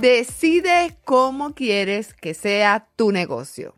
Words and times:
Decide 0.00 0.96
cómo 1.04 1.56
quieres 1.56 2.14
que 2.14 2.32
sea 2.32 2.88
tu 2.94 3.10
negocio. 3.10 3.74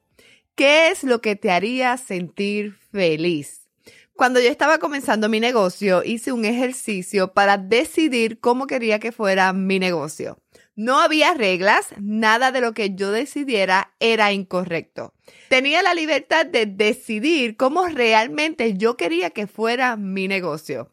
¿Qué 0.54 0.88
es 0.88 1.02
lo 1.02 1.22
que 1.22 1.34
te 1.34 1.50
haría 1.50 1.96
sentir 1.96 2.74
feliz? 2.92 3.70
Cuando 4.12 4.38
yo 4.38 4.50
estaba 4.50 4.76
comenzando 4.76 5.30
mi 5.30 5.40
negocio, 5.40 6.02
hice 6.04 6.32
un 6.32 6.44
ejercicio 6.44 7.32
para 7.32 7.56
decidir 7.56 8.38
cómo 8.38 8.66
quería 8.66 8.98
que 8.98 9.12
fuera 9.12 9.54
mi 9.54 9.78
negocio. 9.78 10.38
No 10.76 11.00
había 11.00 11.32
reglas, 11.32 11.86
nada 11.98 12.52
de 12.52 12.60
lo 12.60 12.74
que 12.74 12.94
yo 12.94 13.12
decidiera 13.12 13.94
era 13.98 14.30
incorrecto. 14.32 15.14
Tenía 15.48 15.82
la 15.82 15.94
libertad 15.94 16.44
de 16.44 16.66
decidir 16.66 17.56
cómo 17.56 17.88
realmente 17.88 18.74
yo 18.76 18.98
quería 18.98 19.30
que 19.30 19.46
fuera 19.46 19.96
mi 19.96 20.28
negocio. 20.28 20.90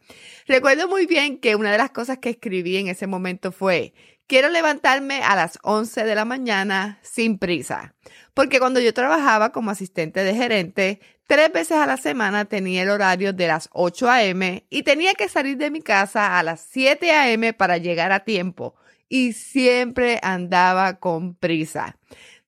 Recuerdo 0.48 0.88
muy 0.88 1.06
bien 1.06 1.38
que 1.38 1.58
una 1.58 1.74
de 1.74 1.80
las 1.80 1.92
cosas 1.92 2.20
que 2.20 2.30
escribí 2.30 2.78
en 2.78 2.88
ese 2.88 3.08
momento 3.08 3.52
fue, 3.52 3.94
Quiero 4.28 4.50
levantarme 4.50 5.24
a 5.24 5.38
las 5.38 5.58
11 5.64 6.04
de 6.04 6.14
la 6.14 6.26
mañana 6.26 7.00
sin 7.02 7.40
prisa, 7.40 7.96
porque 8.34 8.60
cuando 8.60 8.82
yo 8.82 8.94
trabajaba 8.94 9.54
como 9.54 9.72
asistente 9.72 10.22
de 10.22 10.36
gerente, 10.36 11.00
tres 11.28 11.50
veces 11.54 11.78
a 11.78 11.86
la 11.86 11.96
semana 11.96 12.44
tenía 12.44 12.84
el 12.84 12.90
horario 12.90 13.32
de 13.32 13.48
las 13.48 13.70
8 13.72 14.10
a.m. 14.10 14.66
y 14.70 14.84
tenía 14.84 15.14
que 15.14 15.30
salir 15.30 15.56
de 15.56 15.72
mi 15.72 15.82
casa 15.82 16.38
a 16.38 16.44
las 16.44 16.60
7 16.60 17.10
a.m. 17.10 17.54
para 17.54 17.78
llegar 17.78 18.12
a 18.12 18.26
tiempo 18.26 18.76
y 19.08 19.32
siempre 19.32 20.20
andaba 20.22 21.00
con 21.00 21.34
prisa. 21.34 21.98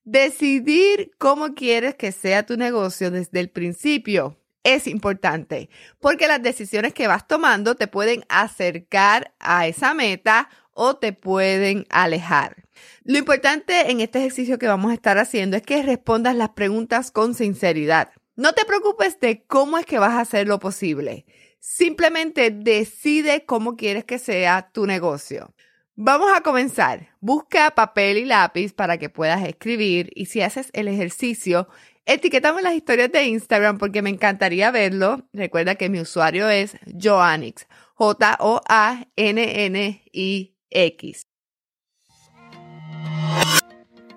Decidir 0.04 1.12
cómo 1.16 1.54
quieres 1.54 1.94
que 1.94 2.12
sea 2.12 2.44
tu 2.44 2.58
negocio 2.58 3.10
desde 3.10 3.40
el 3.40 3.48
principio 3.48 4.36
es 4.62 4.86
importante 4.86 5.70
porque 5.98 6.28
las 6.28 6.42
decisiones 6.42 6.92
que 6.92 7.06
vas 7.06 7.26
tomando 7.26 7.74
te 7.76 7.86
pueden 7.86 8.24
acercar 8.28 9.32
a 9.38 9.66
esa 9.66 9.94
meta 9.94 10.50
o 10.72 10.96
te 10.96 11.12
pueden 11.12 11.86
alejar. 11.90 12.64
Lo 13.04 13.18
importante 13.18 13.90
en 13.90 14.00
este 14.00 14.18
ejercicio 14.18 14.58
que 14.58 14.66
vamos 14.66 14.90
a 14.90 14.94
estar 14.94 15.18
haciendo 15.18 15.56
es 15.56 15.62
que 15.62 15.82
respondas 15.82 16.36
las 16.36 16.50
preguntas 16.50 17.10
con 17.10 17.34
sinceridad. 17.34 18.10
No 18.36 18.52
te 18.52 18.64
preocupes 18.64 19.20
de 19.20 19.44
cómo 19.44 19.78
es 19.78 19.86
que 19.86 19.98
vas 19.98 20.12
a 20.12 20.20
hacer 20.20 20.46
lo 20.46 20.58
posible. 20.60 21.26
Simplemente 21.58 22.50
decide 22.50 23.44
cómo 23.44 23.76
quieres 23.76 24.04
que 24.04 24.18
sea 24.18 24.70
tu 24.72 24.86
negocio. 24.86 25.52
Vamos 25.94 26.32
a 26.34 26.40
comenzar. 26.40 27.10
Busca 27.20 27.72
papel 27.72 28.16
y 28.16 28.24
lápiz 28.24 28.72
para 28.72 28.96
que 28.96 29.10
puedas 29.10 29.46
escribir 29.46 30.10
y 30.14 30.24
si 30.26 30.40
haces 30.40 30.70
el 30.72 30.88
ejercicio, 30.88 31.68
etiquétame 32.06 32.62
las 32.62 32.74
historias 32.74 33.12
de 33.12 33.24
Instagram 33.24 33.76
porque 33.76 34.00
me 34.00 34.08
encantaría 34.08 34.70
verlo. 34.70 35.28
Recuerda 35.34 35.74
que 35.74 35.90
mi 35.90 36.00
usuario 36.00 36.48
es 36.48 36.78
Joannix, 36.98 37.66
J-O-A-N-N-I 37.96 38.60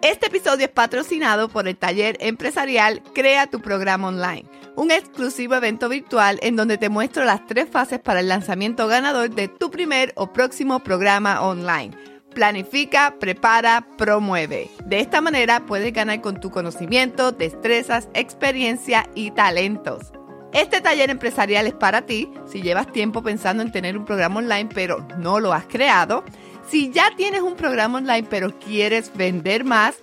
Este 0.03 0.27
episodio 0.27 0.65
es 0.65 0.71
patrocinado 0.71 1.49
por 1.49 1.67
el 1.67 1.75
taller 1.77 2.17
empresarial 2.19 3.01
Crea 3.15 3.47
tu 3.47 3.59
programa 3.59 4.09
online, 4.09 4.45
un 4.75 4.91
exclusivo 4.91 5.55
evento 5.55 5.89
virtual 5.89 6.37
en 6.43 6.55
donde 6.55 6.77
te 6.77 6.89
muestro 6.89 7.25
las 7.25 7.47
tres 7.47 7.67
fases 7.69 7.99
para 7.99 8.19
el 8.19 8.27
lanzamiento 8.27 8.87
ganador 8.87 9.31
de 9.31 9.47
tu 9.47 9.71
primer 9.71 10.13
o 10.15 10.31
próximo 10.31 10.81
programa 10.81 11.41
online. 11.41 11.97
Planifica, 12.35 13.15
prepara, 13.19 13.87
promueve. 13.97 14.69
De 14.85 14.99
esta 14.99 15.21
manera 15.21 15.65
puedes 15.65 15.91
ganar 15.91 16.21
con 16.21 16.39
tu 16.39 16.51
conocimiento, 16.51 17.31
destrezas, 17.31 18.09
experiencia 18.13 19.09
y 19.15 19.31
talentos. 19.31 20.11
Este 20.53 20.81
taller 20.81 21.09
empresarial 21.09 21.65
es 21.65 21.73
para 21.73 22.03
ti 22.03 22.31
si 22.45 22.61
llevas 22.61 22.91
tiempo 22.91 23.23
pensando 23.23 23.63
en 23.63 23.71
tener 23.71 23.97
un 23.97 24.05
programa 24.05 24.37
online 24.37 24.69
pero 24.71 25.07
no 25.17 25.39
lo 25.39 25.51
has 25.51 25.65
creado, 25.65 26.23
si 26.69 26.91
ya 26.91 27.11
tienes 27.15 27.41
un 27.41 27.55
programa 27.55 27.99
online 27.99 28.27
pero 28.29 28.57
quieres 28.59 29.11
vender 29.15 29.63
más 29.63 29.95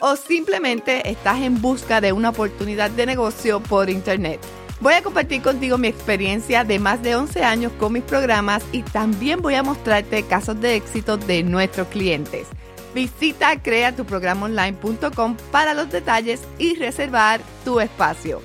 o 0.00 0.16
simplemente 0.16 1.10
estás 1.10 1.40
en 1.40 1.60
busca 1.60 2.00
de 2.00 2.12
una 2.12 2.30
oportunidad 2.30 2.90
de 2.90 3.06
negocio 3.06 3.60
por 3.60 3.90
internet. 3.90 4.40
Voy 4.80 4.94
a 4.94 5.02
compartir 5.02 5.42
contigo 5.42 5.76
mi 5.76 5.88
experiencia 5.88 6.62
de 6.62 6.78
más 6.78 7.02
de 7.02 7.16
11 7.16 7.42
años 7.42 7.72
con 7.78 7.92
mis 7.92 8.04
programas 8.04 8.62
y 8.70 8.82
también 8.82 9.42
voy 9.42 9.54
a 9.54 9.64
mostrarte 9.64 10.22
casos 10.22 10.60
de 10.60 10.76
éxito 10.76 11.16
de 11.16 11.42
nuestros 11.42 11.88
clientes. 11.88 12.46
Visita 12.94 13.60
creatuprogramonline.com 13.60 15.36
para 15.50 15.74
los 15.74 15.90
detalles 15.90 16.42
y 16.58 16.76
reservar 16.76 17.40
tu 17.64 17.80
espacio. 17.80 18.40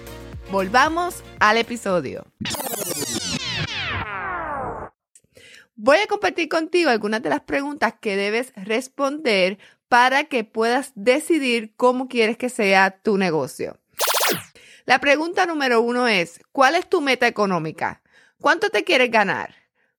Volvamos 0.51 1.23
al 1.39 1.57
episodio. 1.57 2.25
Voy 5.75 5.97
a 5.97 6.07
compartir 6.07 6.49
contigo 6.49 6.91
algunas 6.91 7.23
de 7.23 7.29
las 7.29 7.41
preguntas 7.41 7.95
que 7.99 8.15
debes 8.15 8.53
responder 8.55 9.57
para 9.87 10.25
que 10.25 10.43
puedas 10.43 10.91
decidir 10.95 11.73
cómo 11.75 12.07
quieres 12.07 12.37
que 12.37 12.49
sea 12.49 12.91
tu 13.01 13.17
negocio. 13.17 13.79
La 14.85 14.99
pregunta 14.99 15.47
número 15.47 15.81
uno 15.81 16.07
es, 16.07 16.41
¿cuál 16.51 16.75
es 16.75 16.87
tu 16.87 17.01
meta 17.01 17.25
económica? 17.25 18.03
¿Cuánto 18.39 18.69
te 18.69 18.83
quieres 18.83 19.09
ganar? 19.09 19.55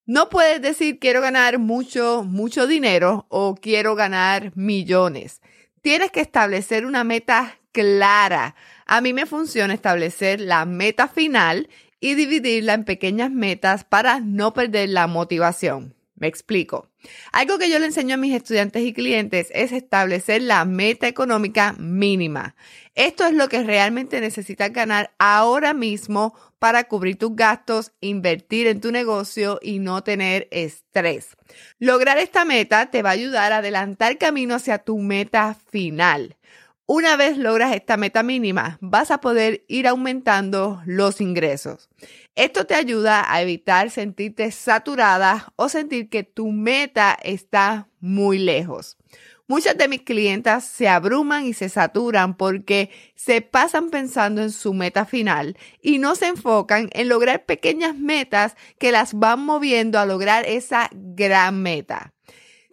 No 0.07 0.29
puedes 0.29 0.63
decir 0.63 1.01
quiero 1.01 1.21
ganar 1.21 1.59
mucho, 1.59 2.23
mucho 2.23 2.69
dinero 2.69 3.27
o 3.29 3.57
quiero 3.57 3.97
ganar 3.97 4.53
millones. 4.55 5.41
Tienes 5.81 6.13
que 6.13 6.21
establecer 6.21 6.87
una 6.87 7.03
meta 7.03 7.59
clara. 7.73 8.55
A 8.87 9.01
mí 9.01 9.13
me 9.13 9.27
funciona 9.27 9.75
establecer 9.75 10.41
la 10.41 10.67
meta 10.67 11.09
final 11.09 11.69
y 12.05 12.17
dividirla 12.17 12.75
en 12.75 12.85
pequeñas 12.85 13.31
metas 13.31 13.85
para 13.85 14.21
no 14.21 14.53
perder 14.53 14.91
la 14.91 15.07
motivación. 15.07 15.95
Me 16.17 16.27
explico. 16.27 16.91
Algo 17.33 17.57
que 17.57 17.71
yo 17.71 17.79
le 17.79 17.87
enseño 17.87 18.17
a 18.17 18.19
mis 18.19 18.35
estudiantes 18.35 18.83
y 18.83 18.93
clientes 18.93 19.49
es 19.55 19.73
establecer 19.73 20.43
la 20.43 20.67
meta 20.67 21.09
económica 21.09 21.75
mínima. 21.79 22.57
Esto 22.95 23.25
es 23.25 23.33
lo 23.33 23.49
que 23.49 23.63
realmente 23.63 24.21
necesitas 24.21 24.71
ganar 24.71 25.15
ahora 25.19 25.73
mismo 25.73 26.35
para 26.59 26.85
cubrir 26.85 27.17
tus 27.17 27.35
gastos, 27.35 27.93
invertir 28.03 28.67
en 28.67 28.83
tu 28.83 28.93
negocio 28.93 29.59
y 29.63 29.79
no 29.79 30.05
tener 30.05 30.47
estrés. 30.51 31.29
Lograr 31.79 32.19
esta 32.19 32.45
meta 32.45 32.91
te 32.91 33.01
va 33.01 33.09
a 33.09 33.15
ayudar 33.15 33.55
a 33.55 33.59
adelantar 33.59 34.19
camino 34.19 34.57
hacia 34.57 34.77
tu 34.77 34.99
meta 34.99 35.57
final. 35.71 36.37
Una 36.87 37.17
vez 37.17 37.39
logras 37.39 37.75
esta 37.75 37.97
meta 37.97 38.23
mínima, 38.23 38.77
vas 38.83 39.11
a 39.11 39.23
poder 39.23 39.65
ir 39.69 39.89
aumentando 39.89 40.83
los 40.85 41.23
ingresos. 41.23 41.89
Esto 42.35 42.67
te 42.67 42.75
ayuda 42.75 43.33
a 43.33 43.41
evitar 43.41 43.89
sentirte 43.89 44.51
saturada 44.51 45.51
o 45.57 45.71
sentir 45.71 46.11
que 46.11 46.25
tu 46.25 46.53
meta 46.53 47.17
está 47.23 47.89
muy 48.01 48.39
lejos. 48.39 48.99
Muchas 49.47 49.79
de 49.79 49.89
mis 49.89 50.03
clientas 50.03 50.67
se 50.67 50.87
abruman 50.87 51.47
y 51.47 51.55
se 51.55 51.71
saturan 51.71 52.37
porque 52.37 52.91
se 53.15 53.41
pasan 53.41 53.89
pensando 53.89 54.43
en 54.43 54.51
su 54.51 54.75
meta 54.75 55.07
final 55.07 55.57
y 55.81 55.99
no 55.99 56.17
se 56.17 56.27
enfocan 56.27 56.91
en 56.93 57.09
lograr 57.09 57.47
pequeñas 57.47 57.97
metas 57.97 58.57
que 58.79 58.93
las 58.93 59.15
van 59.15 59.41
moviendo 59.41 59.99
a 59.99 60.05
lograr 60.05 60.45
esa 60.47 60.91
gran 60.93 61.63
meta. 61.63 62.13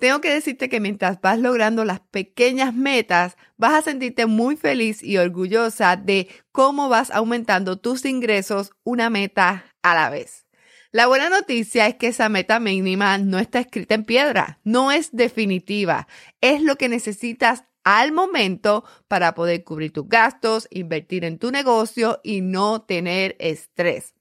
Tengo 0.01 0.19
que 0.19 0.33
decirte 0.33 0.67
que 0.67 0.79
mientras 0.79 1.21
vas 1.21 1.37
logrando 1.37 1.85
las 1.85 1.99
pequeñas 1.99 2.73
metas, 2.73 3.37
vas 3.61 3.75
a 3.75 3.81
sentirte 3.83 4.25
muy 4.25 4.57
feliz 4.57 5.03
y 5.03 5.17
orgullosa 5.17 5.95
de 5.95 6.27
cómo 6.51 6.89
vas 6.89 7.11
aumentando 7.11 7.77
tus 7.77 8.05
ingresos 8.05 8.71
una 8.83 9.11
meta 9.11 9.65
a 9.83 9.93
la 9.93 10.09
vez. 10.09 10.47
La 10.91 11.05
buena 11.05 11.29
noticia 11.29 11.85
es 11.85 11.93
que 11.93 12.07
esa 12.07 12.27
meta 12.27 12.59
mínima 12.59 13.19
no 13.19 13.37
está 13.37 13.59
escrita 13.59 13.93
en 13.93 14.03
piedra, 14.03 14.59
no 14.63 14.91
es 14.91 15.11
definitiva, 15.11 16.07
es 16.41 16.63
lo 16.63 16.75
que 16.75 16.89
necesitas 16.89 17.63
al 17.83 18.11
momento 18.11 18.83
para 19.07 19.35
poder 19.35 19.63
cubrir 19.63 19.93
tus 19.93 20.09
gastos, 20.09 20.67
invertir 20.71 21.23
en 21.23 21.37
tu 21.37 21.51
negocio 21.51 22.19
y 22.23 22.41
no 22.41 22.81
tener 22.81 23.35
estrés. 23.37 24.15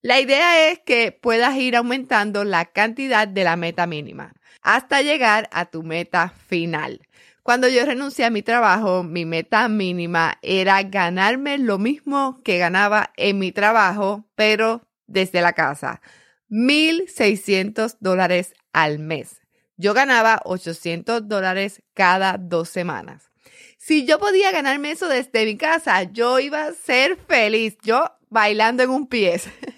La 0.00 0.18
idea 0.18 0.70
es 0.70 0.78
que 0.78 1.12
puedas 1.12 1.54
ir 1.56 1.76
aumentando 1.76 2.42
la 2.42 2.64
cantidad 2.64 3.28
de 3.28 3.44
la 3.44 3.56
meta 3.56 3.86
mínima 3.86 4.32
hasta 4.62 5.02
llegar 5.02 5.48
a 5.52 5.66
tu 5.66 5.82
meta 5.82 6.30
final. 6.30 7.00
Cuando 7.48 7.66
yo 7.66 7.82
renuncié 7.86 8.26
a 8.26 8.30
mi 8.30 8.42
trabajo, 8.42 9.02
mi 9.04 9.24
meta 9.24 9.70
mínima 9.70 10.36
era 10.42 10.82
ganarme 10.82 11.56
lo 11.56 11.78
mismo 11.78 12.42
que 12.44 12.58
ganaba 12.58 13.10
en 13.16 13.38
mi 13.38 13.52
trabajo, 13.52 14.26
pero 14.34 14.82
desde 15.06 15.40
la 15.40 15.54
casa. 15.54 16.02
1.600 16.50 17.96
dólares 18.00 18.52
al 18.74 18.98
mes. 18.98 19.40
Yo 19.78 19.94
ganaba 19.94 20.42
800 20.44 21.26
dólares 21.26 21.82
cada 21.94 22.36
dos 22.36 22.68
semanas. 22.68 23.30
Si 23.78 24.04
yo 24.04 24.18
podía 24.18 24.52
ganarme 24.52 24.90
eso 24.90 25.08
desde 25.08 25.46
mi 25.46 25.56
casa, 25.56 26.02
yo 26.02 26.40
iba 26.40 26.66
a 26.66 26.74
ser 26.74 27.16
feliz. 27.16 27.78
Yo 27.82 28.12
bailando 28.28 28.82
en 28.82 28.90
un 28.90 29.06
pie. 29.06 29.40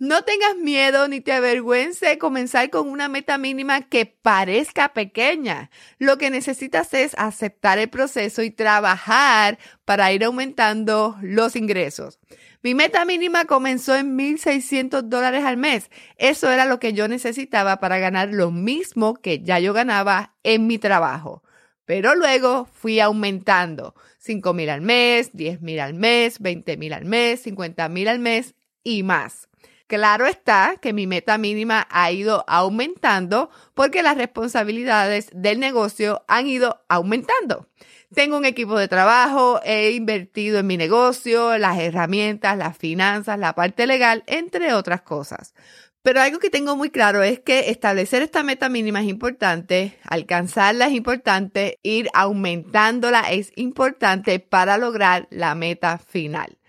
No 0.00 0.22
tengas 0.22 0.56
miedo 0.56 1.08
ni 1.08 1.20
te 1.20 1.30
avergüence 1.32 2.16
comenzar 2.16 2.70
con 2.70 2.88
una 2.88 3.10
meta 3.10 3.36
mínima 3.36 3.82
que 3.82 4.06
parezca 4.06 4.94
pequeña. 4.94 5.70
Lo 5.98 6.16
que 6.16 6.30
necesitas 6.30 6.94
es 6.94 7.12
aceptar 7.18 7.76
el 7.76 7.90
proceso 7.90 8.42
y 8.42 8.50
trabajar 8.50 9.58
para 9.84 10.10
ir 10.10 10.24
aumentando 10.24 11.18
los 11.20 11.54
ingresos. 11.54 12.18
Mi 12.62 12.74
meta 12.74 13.04
mínima 13.04 13.44
comenzó 13.44 13.94
en 13.94 14.16
1.600 14.16 15.02
dólares 15.02 15.44
al 15.44 15.58
mes. 15.58 15.90
Eso 16.16 16.50
era 16.50 16.64
lo 16.64 16.80
que 16.80 16.94
yo 16.94 17.06
necesitaba 17.06 17.78
para 17.78 17.98
ganar 17.98 18.30
lo 18.32 18.50
mismo 18.50 19.16
que 19.16 19.42
ya 19.42 19.58
yo 19.58 19.74
ganaba 19.74 20.34
en 20.44 20.66
mi 20.66 20.78
trabajo. 20.78 21.42
Pero 21.84 22.14
luego 22.14 22.66
fui 22.72 23.00
aumentando. 23.00 23.94
5.000 24.24 24.70
al 24.70 24.80
mes, 24.80 25.34
10.000 25.34 25.78
al 25.78 25.92
mes, 25.92 26.40
20.000 26.40 26.94
al 26.94 27.04
mes, 27.04 27.46
50.000 27.46 28.08
al 28.08 28.18
mes 28.18 28.54
y 28.82 29.02
más. 29.02 29.49
Claro 29.90 30.28
está 30.28 30.76
que 30.80 30.92
mi 30.92 31.08
meta 31.08 31.36
mínima 31.36 31.88
ha 31.90 32.12
ido 32.12 32.44
aumentando 32.46 33.50
porque 33.74 34.04
las 34.04 34.16
responsabilidades 34.16 35.30
del 35.34 35.58
negocio 35.58 36.24
han 36.28 36.46
ido 36.46 36.84
aumentando. 36.88 37.66
Tengo 38.14 38.36
un 38.36 38.44
equipo 38.44 38.78
de 38.78 38.86
trabajo, 38.86 39.60
he 39.64 39.90
invertido 39.90 40.60
en 40.60 40.68
mi 40.68 40.76
negocio, 40.76 41.58
las 41.58 41.76
herramientas, 41.80 42.56
las 42.56 42.78
finanzas, 42.78 43.36
la 43.40 43.56
parte 43.56 43.88
legal, 43.88 44.22
entre 44.28 44.74
otras 44.74 45.02
cosas. 45.02 45.54
Pero 46.02 46.20
algo 46.20 46.38
que 46.38 46.50
tengo 46.50 46.76
muy 46.76 46.90
claro 46.90 47.24
es 47.24 47.40
que 47.40 47.70
establecer 47.70 48.22
esta 48.22 48.44
meta 48.44 48.68
mínima 48.68 49.00
es 49.00 49.08
importante, 49.08 49.98
alcanzarla 50.04 50.86
es 50.86 50.92
importante, 50.92 51.80
ir 51.82 52.08
aumentándola 52.14 53.22
es 53.32 53.50
importante 53.56 54.38
para 54.38 54.78
lograr 54.78 55.26
la 55.30 55.56
meta 55.56 55.98
final. 55.98 56.59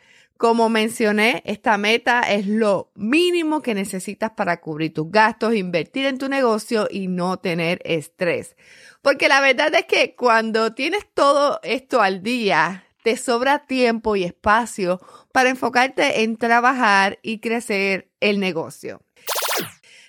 Como 0.41 0.69
mencioné, 0.69 1.43
esta 1.45 1.77
meta 1.77 2.21
es 2.21 2.47
lo 2.47 2.91
mínimo 2.95 3.61
que 3.61 3.75
necesitas 3.75 4.31
para 4.31 4.59
cubrir 4.59 4.91
tus 4.91 5.11
gastos, 5.11 5.53
invertir 5.53 6.07
en 6.07 6.17
tu 6.17 6.29
negocio 6.29 6.87
y 6.89 7.05
no 7.05 7.37
tener 7.37 7.79
estrés. 7.85 8.55
Porque 9.03 9.27
la 9.27 9.39
verdad 9.39 9.71
es 9.75 9.85
que 9.85 10.15
cuando 10.15 10.73
tienes 10.73 11.05
todo 11.13 11.59
esto 11.61 12.01
al 12.01 12.23
día, 12.23 12.87
te 13.03 13.17
sobra 13.17 13.67
tiempo 13.67 14.15
y 14.15 14.23
espacio 14.23 14.99
para 15.31 15.51
enfocarte 15.51 16.23
en 16.23 16.37
trabajar 16.37 17.19
y 17.21 17.37
crecer 17.37 18.09
el 18.19 18.39
negocio. 18.39 19.03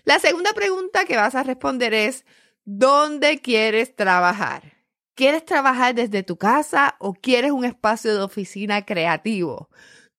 La 0.05 0.19
segunda 0.19 0.55
pregunta 0.55 1.05
que 1.05 1.19
vas 1.19 1.35
a 1.35 1.43
responder 1.43 1.93
es, 1.93 2.25
¿dónde 2.65 3.39
quieres 3.41 3.95
trabajar? 3.95 4.79
¿Quieres 5.15 5.45
trabajar 5.45 5.95
desde 5.95 6.23
tu 6.23 6.39
casa 6.39 6.97
o 7.01 7.13
quieres 7.13 7.51
un 7.51 7.67
espacio 7.67 8.15
de 8.15 8.23
oficina 8.23 8.87
creativo? 8.87 9.69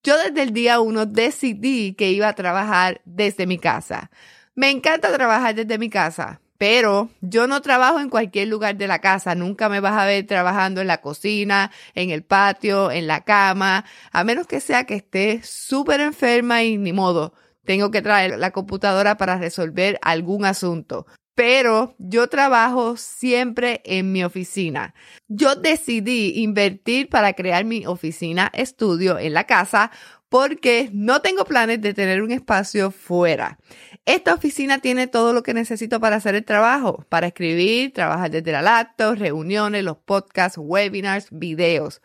Yo 0.03 0.17
desde 0.17 0.43
el 0.43 0.51
día 0.51 0.81
uno 0.81 1.05
decidí 1.05 1.93
que 1.93 2.11
iba 2.11 2.27
a 2.27 2.35
trabajar 2.35 2.99
desde 3.05 3.47
mi 3.47 3.57
casa. 3.57 4.11
Me 4.53 4.69
encanta 4.69 5.13
trabajar 5.13 5.55
desde 5.55 5.77
mi 5.77 5.89
casa, 5.89 6.41
pero 6.57 7.09
yo 7.21 7.47
no 7.47 7.61
trabajo 7.61 8.01
en 8.01 8.09
cualquier 8.09 8.49
lugar 8.49 8.75
de 8.75 8.87
la 8.87 8.99
casa. 8.99 9.33
Nunca 9.33 9.69
me 9.69 9.79
vas 9.79 9.93
a 9.93 10.05
ver 10.05 10.27
trabajando 10.27 10.81
en 10.81 10.87
la 10.87 10.99
cocina, 10.99 11.71
en 11.95 12.09
el 12.09 12.21
patio, 12.21 12.91
en 12.91 13.07
la 13.07 13.23
cama, 13.23 13.85
a 14.11 14.23
menos 14.25 14.45
que 14.45 14.59
sea 14.59 14.83
que 14.83 14.95
esté 14.95 15.41
súper 15.41 16.01
enferma 16.01 16.63
y 16.63 16.77
ni 16.77 16.91
modo. 16.91 17.33
Tengo 17.63 17.89
que 17.89 18.01
traer 18.01 18.37
la 18.37 18.51
computadora 18.51 19.15
para 19.15 19.37
resolver 19.37 19.99
algún 20.01 20.43
asunto 20.43 21.05
pero 21.35 21.95
yo 21.97 22.27
trabajo 22.27 22.95
siempre 22.97 23.81
en 23.85 24.11
mi 24.11 24.23
oficina. 24.23 24.93
Yo 25.27 25.55
decidí 25.55 26.33
invertir 26.41 27.09
para 27.09 27.33
crear 27.33 27.65
mi 27.65 27.85
oficina 27.85 28.51
estudio 28.53 29.17
en 29.17 29.33
la 29.33 29.45
casa 29.45 29.91
porque 30.29 30.89
no 30.93 31.21
tengo 31.21 31.45
planes 31.45 31.79
de 31.81 31.93
tener 31.93 32.21
un 32.23 32.31
espacio 32.31 32.89
fuera. 32.89 33.59
Esta 34.05 34.33
oficina 34.33 34.79
tiene 34.79 35.07
todo 35.07 35.31
lo 35.31 35.43
que 35.43 35.53
necesito 35.53 35.99
para 35.99 36.15
hacer 36.15 36.35
el 36.35 36.43
trabajo, 36.43 37.05
para 37.09 37.27
escribir, 37.27 37.93
trabajar 37.93 38.31
desde 38.31 38.51
la 38.51 38.61
laptop, 38.61 39.15
reuniones, 39.15 39.83
los 39.83 39.97
podcasts, 39.97 40.57
webinars, 40.57 41.27
videos. 41.31 42.01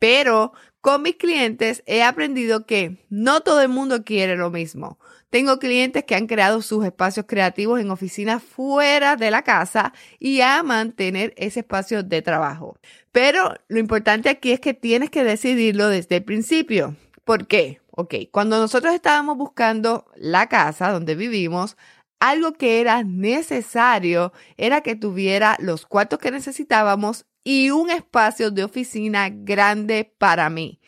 Pero 0.00 0.52
con 0.80 1.02
mis 1.02 1.16
clientes 1.16 1.82
he 1.86 2.02
aprendido 2.02 2.66
que 2.66 3.06
no 3.08 3.40
todo 3.40 3.62
el 3.62 3.68
mundo 3.68 4.04
quiere 4.04 4.34
lo 4.34 4.50
mismo. 4.50 4.98
Tengo 5.30 5.60
clientes 5.60 6.02
que 6.02 6.16
han 6.16 6.26
creado 6.26 6.60
sus 6.60 6.84
espacios 6.84 7.26
creativos 7.28 7.80
en 7.80 7.92
oficinas 7.92 8.42
fuera 8.42 9.14
de 9.14 9.30
la 9.30 9.42
casa 9.42 9.92
y 10.18 10.40
aman 10.40 10.90
tener 10.90 11.32
ese 11.36 11.60
espacio 11.60 12.02
de 12.02 12.20
trabajo. 12.20 12.76
Pero 13.12 13.54
lo 13.68 13.78
importante 13.78 14.28
aquí 14.28 14.50
es 14.50 14.58
que 14.58 14.74
tienes 14.74 15.08
que 15.08 15.22
decidirlo 15.22 15.88
desde 15.88 16.16
el 16.16 16.24
principio. 16.24 16.96
¿Por 17.24 17.46
qué? 17.46 17.80
Ok, 17.92 18.14
cuando 18.32 18.58
nosotros 18.58 18.92
estábamos 18.92 19.36
buscando 19.36 20.06
la 20.16 20.48
casa 20.48 20.90
donde 20.90 21.14
vivimos, 21.14 21.76
algo 22.18 22.54
que 22.54 22.80
era 22.80 23.04
necesario 23.04 24.32
era 24.56 24.80
que 24.80 24.96
tuviera 24.96 25.56
los 25.60 25.86
cuartos 25.86 26.18
que 26.18 26.32
necesitábamos 26.32 27.26
y 27.44 27.70
un 27.70 27.90
espacio 27.90 28.50
de 28.50 28.64
oficina 28.64 29.28
grande 29.30 30.12
para 30.18 30.50
mí 30.50 30.80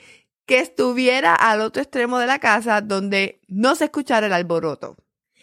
que 0.53 0.59
estuviera 0.59 1.35
al 1.35 1.63
otro 1.63 1.81
extremo 1.81 2.19
de 2.19 2.27
la 2.27 2.39
casa 2.39 2.83
donde 2.83 3.41
no 3.49 3.75
se 3.75 3.85
escuchara 3.85 4.27
el 4.27 4.35
alboroto. 4.35 4.99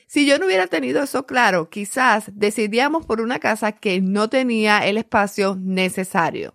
Si 0.06 0.28
yo 0.28 0.38
no 0.38 0.46
hubiera 0.46 0.68
tenido 0.68 1.02
eso 1.02 1.26
claro, 1.26 1.68
quizás 1.72 2.26
decidíamos 2.36 3.08
por 3.08 3.20
una 3.20 3.40
casa 3.40 3.72
que 3.72 4.02
no 4.02 4.30
tenía 4.30 4.86
el 4.86 5.00
espacio 5.00 5.58
necesario. 5.60 6.54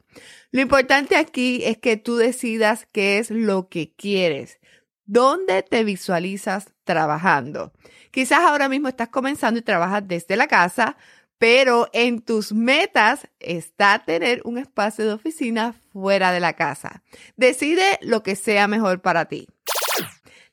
Lo 0.53 0.61
importante 0.61 1.17
aquí 1.17 1.65
es 1.65 1.79
que 1.79 1.97
tú 1.97 2.15
decidas 2.15 2.87
qué 2.93 3.19
es 3.19 3.33
lo 3.33 3.69
que 3.69 3.93
quieres, 3.93 4.61
dónde 5.05 5.65
te 5.65 5.83
visualizas 5.83 6.75
trabajando. 6.85 7.73
Quizás 8.13 8.39
ahora 8.39 8.69
mismo 8.69 8.87
estás 8.87 9.09
comenzando 9.09 9.59
y 9.59 9.63
trabajas 9.65 10.07
desde 10.07 10.37
la 10.37 10.47
casa, 10.47 10.97
pero 11.39 11.89
en 11.93 12.21
tus 12.21 12.53
metas 12.53 13.29
está 13.41 14.03
tener 14.05 14.41
un 14.45 14.59
espacio 14.59 15.07
de 15.07 15.13
oficina 15.13 15.75
fuera 15.93 16.33
de 16.33 16.41
la 16.41 16.55
casa. 16.55 17.03
Decide 17.37 17.99
lo 18.03 18.23
que 18.23 18.37
sea 18.37 18.69
mejor 18.69 19.01
para 19.01 19.27
ti. 19.27 19.49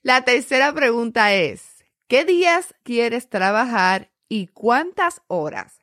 La 0.02 0.24
tercera 0.24 0.74
pregunta 0.74 1.34
es, 1.34 1.86
¿qué 2.08 2.26
días 2.26 2.74
quieres 2.84 3.30
trabajar 3.30 4.12
y 4.28 4.48
cuántas 4.48 5.22
horas? 5.28 5.82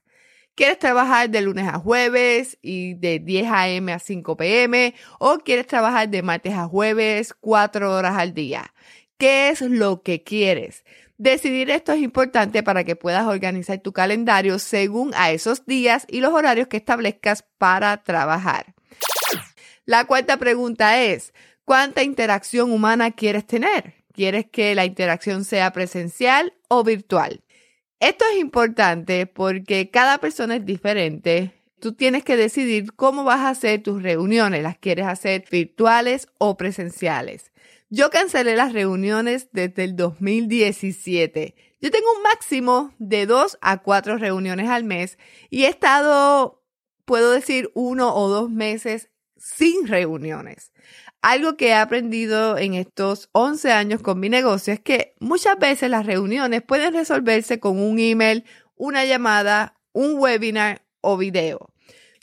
¿Quieres 0.56 0.80
trabajar 0.80 1.30
de 1.30 1.40
lunes 1.40 1.68
a 1.68 1.78
jueves 1.78 2.58
y 2.60 2.94
de 2.94 3.20
10 3.20 3.46
a.m. 3.48 3.92
a 3.92 4.00
5 4.00 4.36
p.m. 4.36 4.92
o 5.20 5.38
quieres 5.38 5.68
trabajar 5.68 6.08
de 6.08 6.22
martes 6.22 6.54
a 6.54 6.66
jueves 6.66 7.32
4 7.38 7.94
horas 7.94 8.16
al 8.18 8.34
día? 8.34 8.74
¿Qué 9.18 9.50
es 9.50 9.60
lo 9.60 10.02
que 10.02 10.24
quieres? 10.24 10.84
Decidir 11.18 11.68
esto 11.70 11.90
es 11.90 12.00
importante 12.00 12.62
para 12.62 12.84
que 12.84 12.94
puedas 12.94 13.26
organizar 13.26 13.80
tu 13.80 13.92
calendario 13.92 14.60
según 14.60 15.12
a 15.16 15.32
esos 15.32 15.66
días 15.66 16.06
y 16.08 16.20
los 16.20 16.32
horarios 16.32 16.68
que 16.68 16.76
establezcas 16.76 17.44
para 17.58 18.04
trabajar. 18.04 18.74
La 19.84 20.04
cuarta 20.04 20.36
pregunta 20.36 21.02
es, 21.02 21.34
¿cuánta 21.64 22.04
interacción 22.04 22.70
humana 22.70 23.10
quieres 23.10 23.48
tener? 23.48 23.94
¿Quieres 24.12 24.46
que 24.46 24.76
la 24.76 24.84
interacción 24.84 25.44
sea 25.44 25.72
presencial 25.72 26.54
o 26.68 26.84
virtual? 26.84 27.42
Esto 27.98 28.24
es 28.32 28.38
importante 28.38 29.26
porque 29.26 29.90
cada 29.90 30.18
persona 30.18 30.54
es 30.54 30.64
diferente. 30.64 31.52
Tú 31.80 31.94
tienes 31.94 32.22
que 32.22 32.36
decidir 32.36 32.92
cómo 32.92 33.24
vas 33.24 33.40
a 33.40 33.48
hacer 33.48 33.82
tus 33.82 34.04
reuniones. 34.04 34.62
¿Las 34.62 34.78
quieres 34.78 35.06
hacer 35.06 35.44
virtuales 35.50 36.28
o 36.38 36.56
presenciales? 36.56 37.50
Yo 37.90 38.10
cancelé 38.10 38.54
las 38.54 38.74
reuniones 38.74 39.48
desde 39.52 39.84
el 39.84 39.96
2017. 39.96 41.54
Yo 41.80 41.90
tengo 41.90 42.06
un 42.14 42.22
máximo 42.22 42.92
de 42.98 43.24
dos 43.24 43.56
a 43.62 43.78
cuatro 43.78 44.18
reuniones 44.18 44.68
al 44.68 44.84
mes 44.84 45.16
y 45.48 45.64
he 45.64 45.68
estado, 45.68 46.62
puedo 47.06 47.30
decir, 47.32 47.70
uno 47.72 48.14
o 48.14 48.28
dos 48.28 48.50
meses 48.50 49.08
sin 49.38 49.86
reuniones. 49.86 50.70
Algo 51.22 51.56
que 51.56 51.68
he 51.68 51.74
aprendido 51.74 52.58
en 52.58 52.74
estos 52.74 53.30
11 53.32 53.72
años 53.72 54.02
con 54.02 54.20
mi 54.20 54.28
negocio 54.28 54.74
es 54.74 54.80
que 54.80 55.14
muchas 55.18 55.58
veces 55.58 55.88
las 55.88 56.04
reuniones 56.04 56.60
pueden 56.60 56.92
resolverse 56.92 57.58
con 57.58 57.80
un 57.80 57.98
email, 57.98 58.44
una 58.76 59.06
llamada, 59.06 59.80
un 59.92 60.18
webinar 60.18 60.84
o 61.00 61.16
video. 61.16 61.70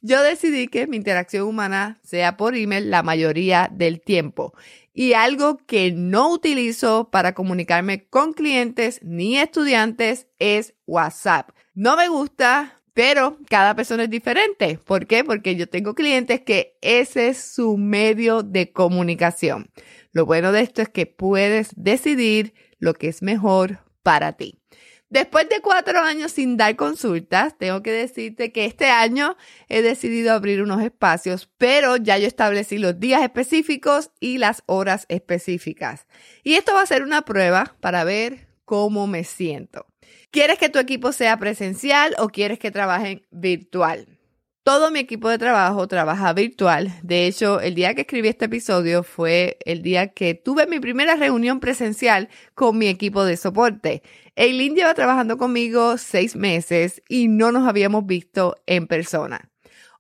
Yo 0.04 0.22
decidí 0.22 0.68
que 0.68 0.86
mi 0.86 0.98
interacción 0.98 1.48
humana 1.48 2.00
sea 2.04 2.38
por 2.38 2.56
email 2.56 2.92
la 2.92 3.02
mayoría 3.02 3.72
del 3.74 4.02
tiempo 4.02 4.54
y 4.96 5.12
algo 5.12 5.58
que 5.58 5.92
no 5.92 6.32
utilizo 6.32 7.12
para 7.12 7.34
comunicarme 7.34 8.08
con 8.08 8.32
clientes 8.32 9.02
ni 9.04 9.38
estudiantes 9.38 10.28
es 10.40 10.74
WhatsApp. 10.88 11.50
No 11.74 11.98
me 11.98 12.08
gusta, 12.08 12.82
pero 12.94 13.38
cada 13.50 13.76
persona 13.76 14.04
es 14.04 14.10
diferente. 14.10 14.80
¿Por 14.84 15.06
qué? 15.06 15.26
Porque 15.26 15.58
yo 15.58 15.68
tengo 15.68 15.96
clientes 15.96 16.42
que 16.42 16.78
ese 16.82 17.28
es 17.28 17.38
su 17.40 17.76
medio 17.76 18.42
de 18.42 18.72
comunicación. 18.72 19.70
Lo 20.14 20.26
bueno 20.26 20.54
de 20.54 20.62
esto 20.62 20.82
es 20.82 20.88
que 20.88 21.06
puedes 21.06 21.72
decidir 21.76 22.54
lo 22.80 22.94
que 22.94 23.10
es 23.10 23.22
mejor 23.22 23.80
para 24.02 24.38
ti. 24.38 24.62
Después 25.10 25.48
de 25.50 25.62
cuatro 25.62 26.00
años 26.00 26.32
sin 26.32 26.58
dar 26.58 26.76
consultas, 26.76 27.56
tengo 27.58 27.84
que 27.84 27.92
decirte 27.92 28.52
que 28.52 28.66
este 28.66 28.88
año 28.88 29.38
he 29.70 29.82
decidido 29.82 30.34
abrir 30.34 30.62
unos 30.62 30.82
espacios, 30.82 31.50
pero 31.58 31.98
ya 31.98 32.18
yo 32.18 32.28
establecí 32.28 32.80
los 32.80 33.00
días 33.00 33.22
específicos 33.22 34.12
y 34.20 34.40
las 34.40 34.64
horas 34.66 35.06
específicas. 35.08 36.08
Y 36.44 36.56
esto 36.56 36.74
va 36.74 36.82
a 36.82 36.88
ser 36.88 37.04
una 37.04 37.22
prueba 37.22 37.76
para 37.82 38.04
ver 38.04 38.48
cómo 38.66 39.06
me 39.06 39.24
siento. 39.24 39.86
¿Quieres 40.32 40.58
que 40.58 40.70
tu 40.70 40.80
equipo 40.80 41.12
sea 41.12 41.38
presencial 41.38 42.16
o 42.18 42.30
quieres 42.30 42.58
que 42.58 42.72
trabajen 42.72 43.26
virtual? 43.30 44.15
Todo 44.66 44.90
mi 44.90 44.98
equipo 44.98 45.30
de 45.30 45.38
trabajo 45.38 45.88
trabaja 45.88 46.34
virtual. 46.34 46.92
De 47.04 47.28
hecho, 47.28 47.62
el 47.62 47.76
día 47.76 47.94
que 47.94 48.02
escribí 48.02 48.30
este 48.30 48.46
episodio 48.46 49.04
fue 49.04 49.60
el 49.64 49.84
día 49.84 50.08
que 50.08 50.34
tuve 50.34 50.66
mi 50.66 50.80
primera 50.80 51.16
reunión 51.16 51.60
presencial 51.60 52.30
con 52.56 52.76
mi 52.76 52.88
equipo 52.88 53.26
de 53.26 53.38
soporte. 53.38 54.02
Eileen 54.36 54.74
lleva 54.74 54.96
trabajando 54.96 55.38
conmigo 55.38 56.00
seis 56.00 56.36
meses 56.36 57.04
y 57.08 57.28
no 57.28 57.52
nos 57.52 57.68
habíamos 57.68 58.08
visto 58.08 58.56
en 58.66 58.88
persona. 58.88 59.52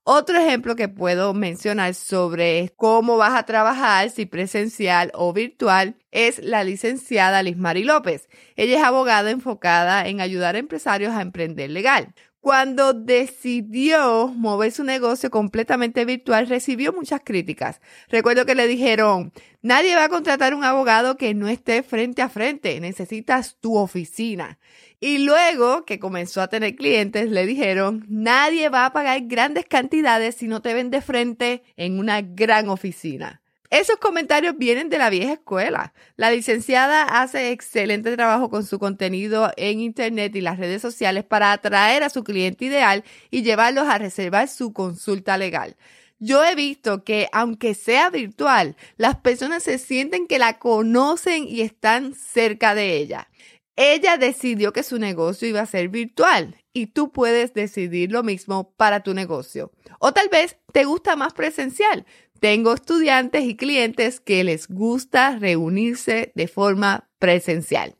Otro 0.03 0.39
ejemplo 0.39 0.75
que 0.75 0.89
puedo 0.89 1.35
mencionar 1.35 1.93
sobre 1.93 2.73
cómo 2.75 3.17
vas 3.17 3.33
a 3.33 3.45
trabajar, 3.45 4.09
si 4.09 4.25
presencial 4.25 5.11
o 5.13 5.31
virtual, 5.31 5.95
es 6.09 6.39
la 6.39 6.63
licenciada 6.63 7.43
Liz 7.43 7.57
Mari 7.57 7.83
López. 7.83 8.29
Ella 8.55 8.79
es 8.79 8.83
abogada 8.83 9.29
enfocada 9.29 10.07
en 10.07 10.21
ayudar 10.21 10.55
a 10.55 10.59
empresarios 10.59 11.13
a 11.13 11.21
emprender 11.21 11.69
legal. 11.69 12.15
Cuando 12.45 12.93
decidió 12.93 14.27
mover 14.27 14.71
su 14.71 14.83
negocio 14.83 15.31
completamente 15.31 16.05
virtual, 16.05 16.45
recibió 16.45 16.93
muchas 16.93 17.21
críticas. 17.25 17.81
Recuerdo 18.07 18.45
que 18.45 18.53
le 18.53 18.67
dijeron, 18.67 19.33
nadie 19.63 19.95
va 19.95 20.03
a 20.03 20.09
contratar 20.09 20.53
un 20.53 20.63
abogado 20.63 21.17
que 21.17 21.33
no 21.33 21.47
esté 21.47 21.81
frente 21.81 22.21
a 22.21 22.29
frente, 22.29 22.79
necesitas 22.79 23.57
tu 23.59 23.75
oficina. 23.75 24.59
Y 24.99 25.25
luego 25.25 25.85
que 25.85 25.97
comenzó 25.97 26.39
a 26.39 26.47
tener 26.47 26.75
clientes, 26.75 27.31
le 27.31 27.47
dijeron, 27.47 28.05
nadie 28.09 28.69
va 28.69 28.85
a 28.85 28.93
pagar 28.93 29.21
grandes 29.21 29.65
cantidades 29.65 30.35
si 30.35 30.47
no 30.47 30.61
te 30.61 30.75
ven 30.75 30.91
de 30.91 31.01
frente 31.01 31.63
en 31.77 31.97
una 31.97 32.21
gran 32.21 32.69
oficina. 32.69 33.41
Esos 33.69 33.97
comentarios 33.97 34.57
vienen 34.57 34.89
de 34.89 34.97
la 34.97 35.09
vieja 35.09 35.33
escuela. 35.33 35.93
La 36.17 36.31
licenciada 36.31 37.03
hace 37.03 37.51
excelente 37.51 38.15
trabajo 38.15 38.49
con 38.49 38.65
su 38.65 38.77
contenido 38.79 39.51
en 39.57 39.79
Internet 39.79 40.35
y 40.35 40.41
las 40.41 40.59
redes 40.59 40.81
sociales 40.81 41.23
para 41.23 41.51
atraer 41.51 42.03
a 42.03 42.09
su 42.09 42.23
cliente 42.23 42.65
ideal 42.65 43.03
y 43.31 43.41
llevarlos 43.41 43.87
a 43.87 43.97
reservar 43.97 44.47
su 44.47 44.71
consulta 44.71 45.37
legal. 45.37 45.75
Yo 46.19 46.45
he 46.45 46.55
visto 46.55 47.03
que 47.03 47.27
aunque 47.33 47.73
sea 47.73 48.09
virtual, 48.09 48.77
las 48.97 49.17
personas 49.17 49.63
se 49.63 49.77
sienten 49.77 50.27
que 50.27 50.39
la 50.39 50.59
conocen 50.59 51.45
y 51.47 51.61
están 51.61 52.13
cerca 52.13 52.75
de 52.75 52.97
ella. 52.97 53.29
Ella 53.75 54.17
decidió 54.17 54.71
que 54.71 54.83
su 54.83 54.99
negocio 54.99 55.47
iba 55.49 55.59
a 55.59 55.65
ser 55.65 55.89
virtual 55.89 56.55
y 56.71 56.87
tú 56.87 57.11
puedes 57.11 57.53
decidir 57.53 58.11
lo 58.11 58.23
mismo 58.23 58.71
para 58.77 59.01
tu 59.01 59.13
negocio. 59.13 59.71
O 59.99 60.13
tal 60.13 60.29
vez 60.29 60.57
te 60.71 60.85
gusta 60.85 61.17
más 61.17 61.33
presencial. 61.33 62.05
Tengo 62.39 62.73
estudiantes 62.73 63.43
y 63.43 63.55
clientes 63.55 64.19
que 64.19 64.43
les 64.43 64.67
gusta 64.67 65.37
reunirse 65.37 66.31
de 66.35 66.47
forma 66.47 67.09
presencial. 67.19 67.95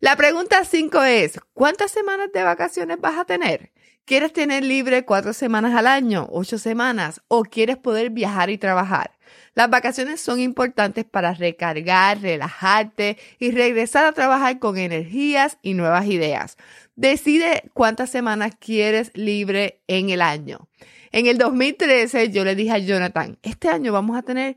La 0.00 0.16
pregunta 0.16 0.64
5 0.64 1.02
es, 1.04 1.40
¿cuántas 1.54 1.90
semanas 1.90 2.30
de 2.32 2.42
vacaciones 2.42 3.00
vas 3.00 3.16
a 3.16 3.24
tener? 3.24 3.72
¿Quieres 4.04 4.34
tener 4.34 4.62
libre 4.62 5.06
cuatro 5.06 5.32
semanas 5.32 5.74
al 5.74 5.86
año, 5.86 6.28
ocho 6.30 6.58
semanas 6.58 7.22
o 7.26 7.42
quieres 7.42 7.78
poder 7.78 8.10
viajar 8.10 8.50
y 8.50 8.58
trabajar? 8.58 9.12
Las 9.54 9.70
vacaciones 9.70 10.20
son 10.20 10.40
importantes 10.40 11.06
para 11.06 11.32
recargar, 11.32 12.20
relajarte 12.20 13.16
y 13.38 13.52
regresar 13.52 14.04
a 14.04 14.12
trabajar 14.12 14.58
con 14.58 14.76
energías 14.76 15.56
y 15.62 15.72
nuevas 15.72 16.04
ideas. 16.06 16.58
Decide 16.96 17.70
cuántas 17.72 18.10
semanas 18.10 18.52
quieres 18.58 19.10
libre 19.14 19.80
en 19.86 20.10
el 20.10 20.20
año. 20.20 20.68
En 21.14 21.28
el 21.28 21.38
2013 21.38 22.30
yo 22.30 22.42
le 22.42 22.56
dije 22.56 22.72
a 22.72 22.78
Jonathan, 22.78 23.38
este 23.44 23.68
año 23.68 23.92
vamos 23.92 24.18
a 24.18 24.22
tener 24.22 24.56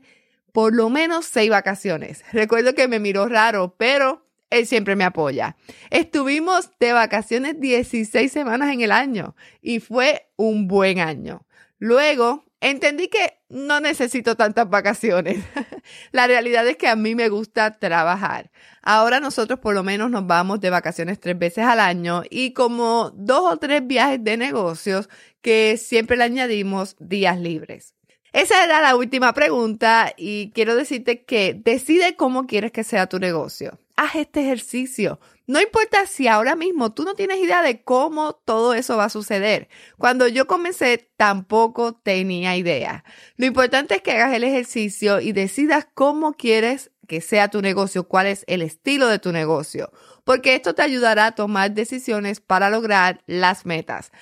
por 0.50 0.74
lo 0.74 0.90
menos 0.90 1.24
seis 1.24 1.48
vacaciones. 1.50 2.24
Recuerdo 2.32 2.74
que 2.74 2.88
me 2.88 2.98
miró 2.98 3.28
raro, 3.28 3.76
pero 3.78 4.26
él 4.50 4.66
siempre 4.66 4.96
me 4.96 5.04
apoya. 5.04 5.54
Estuvimos 5.90 6.70
de 6.80 6.92
vacaciones 6.92 7.60
16 7.60 8.32
semanas 8.32 8.72
en 8.72 8.80
el 8.80 8.90
año 8.90 9.36
y 9.62 9.78
fue 9.78 10.32
un 10.34 10.66
buen 10.66 10.98
año. 10.98 11.46
Luego 11.78 12.44
entendí 12.60 13.06
que 13.06 13.38
no 13.48 13.78
necesito 13.78 14.34
tantas 14.34 14.68
vacaciones. 14.68 15.38
La 16.10 16.26
realidad 16.26 16.66
es 16.66 16.76
que 16.76 16.88
a 16.88 16.96
mí 16.96 17.14
me 17.14 17.28
gusta 17.28 17.78
trabajar. 17.78 18.50
Ahora 18.82 19.20
nosotros 19.20 19.60
por 19.60 19.74
lo 19.74 19.84
menos 19.84 20.10
nos 20.10 20.26
vamos 20.26 20.58
de 20.58 20.70
vacaciones 20.70 21.20
tres 21.20 21.38
veces 21.38 21.64
al 21.64 21.78
año 21.78 22.24
y 22.28 22.52
como 22.52 23.12
dos 23.14 23.52
o 23.52 23.56
tres 23.58 23.86
viajes 23.86 24.24
de 24.24 24.36
negocios 24.36 25.08
que 25.40 25.76
siempre 25.76 26.16
le 26.16 26.24
añadimos 26.24 26.96
días 26.98 27.38
libres. 27.38 27.94
Esa 28.32 28.62
era 28.62 28.80
la 28.80 28.94
última 28.94 29.32
pregunta 29.32 30.12
y 30.16 30.50
quiero 30.52 30.76
decirte 30.76 31.24
que 31.24 31.54
decide 31.54 32.14
cómo 32.14 32.46
quieres 32.46 32.72
que 32.72 32.84
sea 32.84 33.06
tu 33.08 33.18
negocio. 33.18 33.78
Haz 33.96 34.16
este 34.16 34.40
ejercicio. 34.42 35.18
No 35.46 35.60
importa 35.62 36.06
si 36.06 36.28
ahora 36.28 36.54
mismo 36.54 36.92
tú 36.92 37.04
no 37.04 37.14
tienes 37.14 37.38
idea 37.38 37.62
de 37.62 37.82
cómo 37.82 38.34
todo 38.34 38.74
eso 38.74 38.98
va 38.98 39.06
a 39.06 39.10
suceder. 39.10 39.68
Cuando 39.96 40.28
yo 40.28 40.46
comencé 40.46 41.10
tampoco 41.16 41.94
tenía 41.94 42.54
idea. 42.54 43.02
Lo 43.36 43.46
importante 43.46 43.94
es 43.94 44.02
que 44.02 44.12
hagas 44.12 44.34
el 44.34 44.44
ejercicio 44.44 45.20
y 45.20 45.32
decidas 45.32 45.88
cómo 45.94 46.34
quieres 46.34 46.90
que 47.08 47.22
sea 47.22 47.48
tu 47.48 47.62
negocio, 47.62 48.06
cuál 48.06 48.26
es 48.26 48.44
el 48.46 48.60
estilo 48.60 49.08
de 49.08 49.18
tu 49.18 49.32
negocio, 49.32 49.90
porque 50.24 50.54
esto 50.54 50.74
te 50.74 50.82
ayudará 50.82 51.24
a 51.24 51.34
tomar 51.34 51.72
decisiones 51.72 52.40
para 52.40 52.68
lograr 52.68 53.22
las 53.26 53.64
metas 53.64 54.12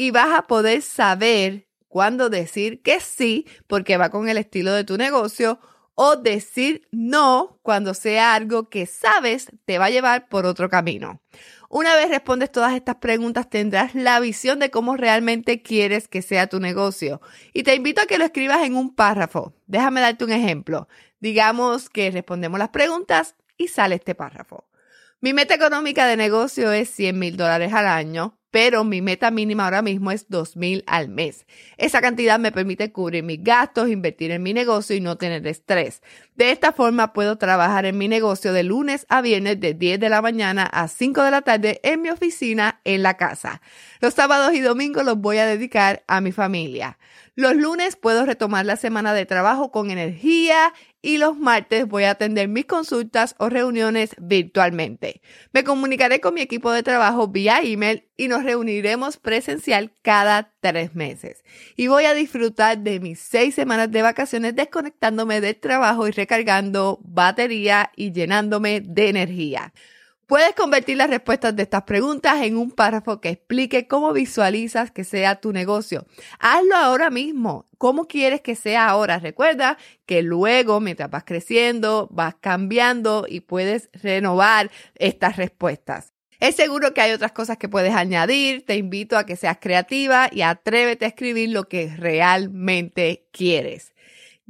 y 0.00 0.12
vas 0.12 0.32
a 0.32 0.46
poder 0.46 0.80
saber 0.80 1.66
cuándo 1.86 2.30
decir 2.30 2.80
que 2.80 3.00
sí 3.00 3.46
porque 3.66 3.98
va 3.98 4.08
con 4.08 4.30
el 4.30 4.38
estilo 4.38 4.72
de 4.72 4.82
tu 4.82 4.96
negocio 4.96 5.60
o 5.94 6.16
decir 6.16 6.88
no 6.90 7.58
cuando 7.60 7.92
sea 7.92 8.32
algo 8.32 8.70
que 8.70 8.86
sabes 8.86 9.48
te 9.66 9.78
va 9.78 9.84
a 9.84 9.90
llevar 9.90 10.30
por 10.30 10.46
otro 10.46 10.70
camino. 10.70 11.20
Una 11.68 11.96
vez 11.96 12.08
respondes 12.08 12.50
todas 12.50 12.72
estas 12.72 12.94
preguntas 12.94 13.50
tendrás 13.50 13.94
la 13.94 14.18
visión 14.20 14.58
de 14.58 14.70
cómo 14.70 14.96
realmente 14.96 15.60
quieres 15.60 16.08
que 16.08 16.22
sea 16.22 16.46
tu 16.46 16.60
negocio. 16.60 17.20
Y 17.52 17.62
te 17.64 17.74
invito 17.74 18.00
a 18.00 18.06
que 18.06 18.16
lo 18.16 18.24
escribas 18.24 18.62
en 18.62 18.76
un 18.76 18.94
párrafo. 18.94 19.52
Déjame 19.66 20.00
darte 20.00 20.24
un 20.24 20.32
ejemplo. 20.32 20.88
Digamos 21.20 21.90
que 21.90 22.10
respondemos 22.10 22.58
las 22.58 22.70
preguntas 22.70 23.34
y 23.58 23.68
sale 23.68 23.96
este 23.96 24.14
párrafo. 24.14 24.66
Mi 25.20 25.34
meta 25.34 25.52
económica 25.52 26.06
de 26.06 26.16
negocio 26.16 26.72
es 26.72 26.88
100 26.88 27.18
mil 27.18 27.36
dólares 27.36 27.74
al 27.74 27.86
año 27.86 28.39
pero 28.50 28.84
mi 28.84 29.00
meta 29.00 29.30
mínima 29.30 29.64
ahora 29.64 29.82
mismo 29.82 30.10
es 30.10 30.28
2.000 30.28 30.82
al 30.86 31.08
mes. 31.08 31.46
Esa 31.76 32.00
cantidad 32.00 32.38
me 32.38 32.52
permite 32.52 32.92
cubrir 32.92 33.22
mis 33.22 33.42
gastos, 33.42 33.88
invertir 33.88 34.30
en 34.30 34.42
mi 34.42 34.52
negocio 34.52 34.96
y 34.96 35.00
no 35.00 35.16
tener 35.16 35.46
estrés. 35.46 36.02
De 36.34 36.50
esta 36.50 36.72
forma 36.72 37.12
puedo 37.12 37.38
trabajar 37.38 37.84
en 37.84 37.98
mi 37.98 38.08
negocio 38.08 38.52
de 38.52 38.62
lunes 38.62 39.06
a 39.08 39.22
viernes 39.22 39.60
de 39.60 39.74
10 39.74 40.00
de 40.00 40.08
la 40.08 40.22
mañana 40.22 40.64
a 40.64 40.88
5 40.88 41.22
de 41.22 41.30
la 41.30 41.42
tarde 41.42 41.80
en 41.82 42.02
mi 42.02 42.10
oficina 42.10 42.80
en 42.84 43.02
la 43.02 43.16
casa. 43.16 43.60
Los 44.00 44.14
sábados 44.14 44.54
y 44.54 44.60
domingos 44.60 45.04
los 45.04 45.18
voy 45.18 45.38
a 45.38 45.46
dedicar 45.46 46.02
a 46.06 46.20
mi 46.20 46.32
familia. 46.32 46.98
Los 47.40 47.56
lunes 47.56 47.96
puedo 47.96 48.26
retomar 48.26 48.66
la 48.66 48.76
semana 48.76 49.14
de 49.14 49.24
trabajo 49.24 49.70
con 49.70 49.90
energía 49.90 50.74
y 51.00 51.16
los 51.16 51.38
martes 51.38 51.88
voy 51.88 52.04
a 52.04 52.10
atender 52.10 52.48
mis 52.48 52.66
consultas 52.66 53.34
o 53.38 53.48
reuniones 53.48 54.10
virtualmente. 54.18 55.22
Me 55.54 55.64
comunicaré 55.64 56.20
con 56.20 56.34
mi 56.34 56.42
equipo 56.42 56.70
de 56.70 56.82
trabajo 56.82 57.28
vía 57.28 57.60
email 57.62 58.04
y 58.18 58.28
nos 58.28 58.44
reuniremos 58.44 59.16
presencial 59.16 59.90
cada 60.02 60.52
tres 60.60 60.94
meses. 60.94 61.42
Y 61.76 61.86
voy 61.86 62.04
a 62.04 62.12
disfrutar 62.12 62.76
de 62.80 63.00
mis 63.00 63.20
seis 63.20 63.54
semanas 63.54 63.90
de 63.90 64.02
vacaciones 64.02 64.54
desconectándome 64.54 65.40
del 65.40 65.56
trabajo 65.56 66.06
y 66.06 66.10
recargando 66.10 67.00
batería 67.02 67.90
y 67.96 68.12
llenándome 68.12 68.82
de 68.82 69.08
energía. 69.08 69.72
Puedes 70.30 70.54
convertir 70.54 70.96
las 70.96 71.10
respuestas 71.10 71.56
de 71.56 71.64
estas 71.64 71.82
preguntas 71.82 72.40
en 72.42 72.56
un 72.56 72.70
párrafo 72.70 73.20
que 73.20 73.30
explique 73.30 73.88
cómo 73.88 74.12
visualizas 74.12 74.92
que 74.92 75.02
sea 75.02 75.40
tu 75.40 75.52
negocio. 75.52 76.06
Hazlo 76.38 76.76
ahora 76.76 77.10
mismo. 77.10 77.66
¿Cómo 77.78 78.06
quieres 78.06 78.40
que 78.40 78.54
sea 78.54 78.88
ahora? 78.88 79.18
Recuerda 79.18 79.76
que 80.06 80.22
luego, 80.22 80.78
mientras 80.78 81.10
vas 81.10 81.24
creciendo, 81.24 82.06
vas 82.12 82.36
cambiando 82.40 83.26
y 83.28 83.40
puedes 83.40 83.90
renovar 83.92 84.70
estas 84.94 85.36
respuestas. 85.36 86.12
Es 86.38 86.54
seguro 86.54 86.94
que 86.94 87.00
hay 87.00 87.10
otras 87.10 87.32
cosas 87.32 87.56
que 87.56 87.68
puedes 87.68 87.92
añadir. 87.92 88.64
Te 88.64 88.76
invito 88.76 89.18
a 89.18 89.26
que 89.26 89.34
seas 89.34 89.58
creativa 89.60 90.28
y 90.30 90.42
atrévete 90.42 91.06
a 91.06 91.08
escribir 91.08 91.50
lo 91.50 91.64
que 91.64 91.92
realmente 91.96 93.26
quieres. 93.32 93.94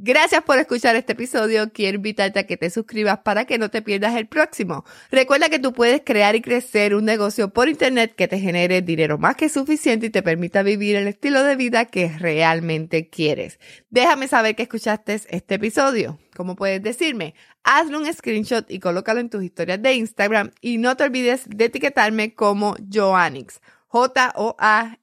Gracias 0.03 0.41
por 0.41 0.57
escuchar 0.57 0.95
este 0.95 1.13
episodio. 1.13 1.71
Quiero 1.71 1.97
invitarte 1.97 2.39
a 2.39 2.47
que 2.47 2.57
te 2.57 2.71
suscribas 2.71 3.19
para 3.19 3.45
que 3.45 3.59
no 3.59 3.69
te 3.69 3.83
pierdas 3.83 4.15
el 4.15 4.25
próximo. 4.25 4.83
Recuerda 5.11 5.47
que 5.47 5.59
tú 5.59 5.73
puedes 5.73 6.01
crear 6.03 6.35
y 6.35 6.41
crecer 6.41 6.95
un 6.95 7.05
negocio 7.05 7.53
por 7.53 7.69
internet 7.69 8.15
que 8.15 8.27
te 8.27 8.39
genere 8.39 8.81
dinero 8.81 9.19
más 9.19 9.35
que 9.35 9.47
suficiente 9.47 10.07
y 10.07 10.09
te 10.09 10.23
permita 10.23 10.63
vivir 10.63 10.95
el 10.95 11.07
estilo 11.07 11.43
de 11.43 11.55
vida 11.55 11.85
que 11.85 12.09
realmente 12.17 13.09
quieres. 13.09 13.59
Déjame 13.91 14.27
saber 14.27 14.55
que 14.55 14.63
escuchaste 14.63 15.21
este 15.29 15.53
episodio. 15.53 16.17
¿Cómo 16.35 16.55
puedes 16.55 16.81
decirme? 16.81 17.35
Hazle 17.63 17.97
un 17.97 18.11
screenshot 18.11 18.71
y 18.71 18.79
colócalo 18.79 19.19
en 19.19 19.29
tus 19.29 19.43
historias 19.43 19.83
de 19.83 19.93
Instagram 19.93 20.49
y 20.61 20.79
no 20.79 20.97
te 20.97 21.03
olvides 21.03 21.43
de 21.47 21.65
etiquetarme 21.65 22.33
como 22.33 22.75
Joannix. 22.91 23.61
J-O-A-N-N-I-X. 23.85 24.99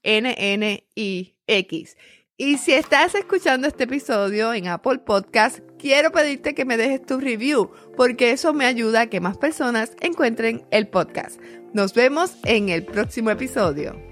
Y 2.41 2.59
si 2.59 2.73
estás 2.73 3.17
escuchando 3.17 3.67
este 3.67 3.83
episodio 3.83 4.55
en 4.55 4.69
Apple 4.69 4.99
Podcast, 4.99 5.59
quiero 5.77 6.13
pedirte 6.13 6.55
que 6.55 6.65
me 6.65 6.77
dejes 6.77 7.05
tu 7.05 7.19
review, 7.19 7.73
porque 7.97 8.31
eso 8.31 8.55
me 8.55 8.65
ayuda 8.65 9.01
a 9.01 9.07
que 9.09 9.19
más 9.19 9.37
personas 9.37 9.97
encuentren 10.01 10.65
el 10.71 10.87
podcast. 10.87 11.41
Nos 11.73 11.95
vemos 11.95 12.37
en 12.45 12.69
el 12.69 12.85
próximo 12.85 13.31
episodio. 13.31 14.08